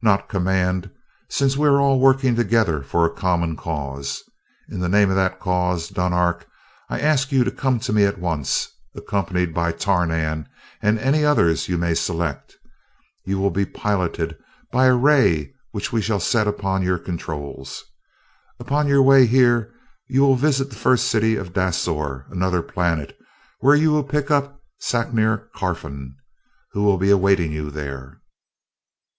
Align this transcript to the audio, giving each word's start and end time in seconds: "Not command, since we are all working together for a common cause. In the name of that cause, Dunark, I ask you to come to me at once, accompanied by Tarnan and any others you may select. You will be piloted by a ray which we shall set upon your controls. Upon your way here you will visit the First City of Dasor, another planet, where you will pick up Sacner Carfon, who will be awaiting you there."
"Not 0.00 0.30
command, 0.30 0.90
since 1.28 1.58
we 1.58 1.68
are 1.68 1.78
all 1.78 2.00
working 2.00 2.34
together 2.34 2.82
for 2.82 3.04
a 3.04 3.12
common 3.12 3.54
cause. 3.54 4.22
In 4.70 4.80
the 4.80 4.88
name 4.88 5.10
of 5.10 5.16
that 5.16 5.40
cause, 5.40 5.90
Dunark, 5.90 6.46
I 6.88 6.98
ask 6.98 7.32
you 7.32 7.44
to 7.44 7.50
come 7.50 7.78
to 7.80 7.92
me 7.92 8.04
at 8.06 8.16
once, 8.18 8.66
accompanied 8.94 9.52
by 9.52 9.72
Tarnan 9.72 10.48
and 10.80 10.98
any 10.98 11.22
others 11.22 11.68
you 11.68 11.76
may 11.76 11.92
select. 11.92 12.56
You 13.26 13.36
will 13.38 13.50
be 13.50 13.66
piloted 13.66 14.38
by 14.72 14.86
a 14.86 14.96
ray 14.96 15.52
which 15.72 15.92
we 15.92 16.00
shall 16.00 16.18
set 16.18 16.46
upon 16.48 16.82
your 16.82 16.98
controls. 16.98 17.84
Upon 18.58 18.88
your 18.88 19.02
way 19.02 19.26
here 19.26 19.70
you 20.06 20.22
will 20.22 20.34
visit 20.36 20.70
the 20.70 20.76
First 20.76 21.08
City 21.08 21.36
of 21.36 21.52
Dasor, 21.52 22.24
another 22.32 22.62
planet, 22.62 23.18
where 23.60 23.76
you 23.76 23.90
will 23.92 24.02
pick 24.04 24.30
up 24.30 24.62
Sacner 24.80 25.50
Carfon, 25.54 26.14
who 26.72 26.84
will 26.84 26.96
be 26.96 27.10
awaiting 27.10 27.52
you 27.52 27.70
there." 27.70 28.22